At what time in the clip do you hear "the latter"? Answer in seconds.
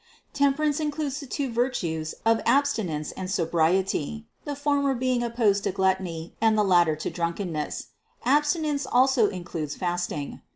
6.57-6.95